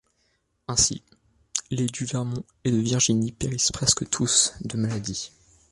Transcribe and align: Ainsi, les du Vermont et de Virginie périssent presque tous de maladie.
Ainsi, 0.67 1.03
les 1.69 1.85
du 1.85 2.05
Vermont 2.05 2.43
et 2.63 2.71
de 2.71 2.77
Virginie 2.77 3.33
périssent 3.33 3.71
presque 3.71 4.09
tous 4.09 4.51
de 4.63 4.75
maladie. 4.75 5.31